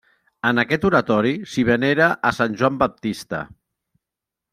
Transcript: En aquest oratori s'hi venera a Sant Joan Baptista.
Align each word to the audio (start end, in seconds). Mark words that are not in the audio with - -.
En 0.51 0.61
aquest 0.61 0.85
oratori 0.87 1.33
s'hi 1.51 1.65
venera 1.67 2.07
a 2.31 2.31
Sant 2.39 2.57
Joan 2.63 2.81
Baptista. 2.85 3.43